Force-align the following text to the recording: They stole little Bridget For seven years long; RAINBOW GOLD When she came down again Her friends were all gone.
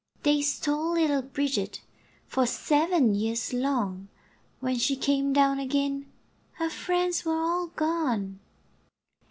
They 0.23 0.41
stole 0.41 0.93
little 0.93 1.21
Bridget 1.21 1.83
For 2.25 2.47
seven 2.47 3.13
years 3.13 3.53
long; 3.53 4.07
RAINBOW 4.09 4.61
GOLD 4.61 4.61
When 4.61 4.77
she 4.79 4.95
came 4.95 5.31
down 5.31 5.59
again 5.59 6.11
Her 6.53 6.71
friends 6.71 7.23
were 7.23 7.37
all 7.39 7.67
gone. 7.67 8.39